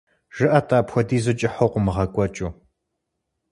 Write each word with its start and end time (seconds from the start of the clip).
ЖыӀэ-тӀэ, 0.35 0.77
апхуэдизу 0.81 1.33
кӀыхьу 1.39 1.71
къыумыгъэкӀуэкӀыу. 1.71 2.51